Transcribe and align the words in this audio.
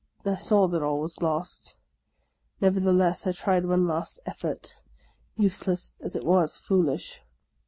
"I 0.25 0.33
SP.W 0.33 0.67
that 0.71 0.81
all 0.83 0.99
was 0.99 1.21
lost; 1.21 1.77
nevertheless, 2.59 3.27
I 3.27 3.33
tried 3.33 3.65
one 3.67 3.85
last 3.85 4.19
effort, 4.25 4.81
useless 5.35 5.93
as 5.99 6.15
it 6.15 6.23
was 6.23 6.57
foolish. 6.57 7.21